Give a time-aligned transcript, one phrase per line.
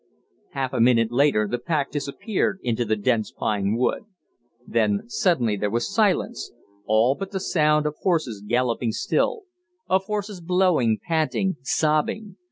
[0.53, 4.05] Half a minute later the pack disappeared into the dense pine wood.
[4.65, 6.51] Then suddenly there was silence,
[6.87, 9.43] all but the sound of horses galloping still;
[9.87, 12.37] of horses blowing, panting, sobbing.